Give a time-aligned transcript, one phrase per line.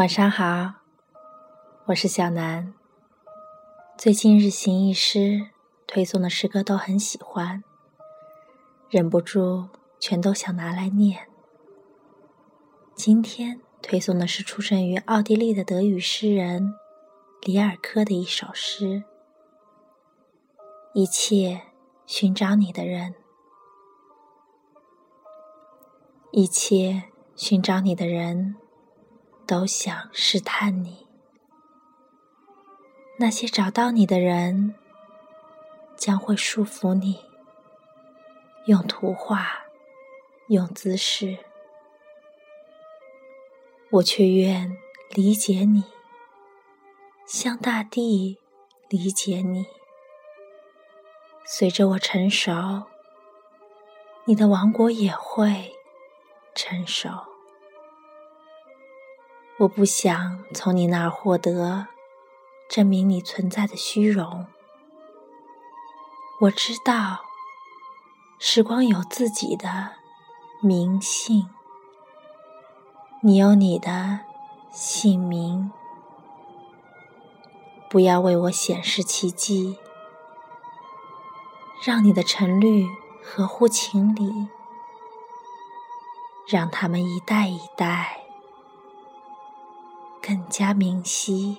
[0.00, 0.76] 晚上好，
[1.84, 2.72] 我是小南。
[3.98, 5.50] 最近日行一诗
[5.86, 7.62] 推送的诗歌都很喜欢，
[8.88, 9.68] 忍不住
[9.98, 11.28] 全都想拿来念。
[12.94, 16.72] 今天推送的是出生于奥地利的德语诗人
[17.42, 19.04] 里尔科的一首诗：
[20.94, 21.60] 一切
[22.06, 23.14] 寻找你的人，
[26.32, 27.02] 一切
[27.36, 28.56] 寻找你的人。
[29.50, 31.08] 都想试探你，
[33.18, 34.76] 那些找到你的人
[35.96, 37.24] 将会束缚你，
[38.66, 39.64] 用图画，
[40.50, 41.36] 用姿势，
[43.90, 44.78] 我却愿
[45.16, 45.82] 理解你，
[47.26, 48.38] 像大地
[48.88, 49.66] 理解你。
[51.44, 52.84] 随着我成熟，
[54.26, 55.74] 你的王国也会
[56.54, 57.29] 成熟。
[59.60, 61.88] 我不想从你那儿获得
[62.66, 64.46] 证明你存在的虚荣。
[66.40, 67.20] 我知道，
[68.38, 69.96] 时光有自己的
[70.62, 71.50] 名姓，
[73.20, 74.20] 你有你的
[74.72, 75.70] 姓名。
[77.90, 79.78] 不要为我显示奇迹，
[81.84, 82.86] 让你的沉绿
[83.22, 84.48] 合乎情理，
[86.46, 88.19] 让他们一代一代。
[90.60, 91.56] 加明晰。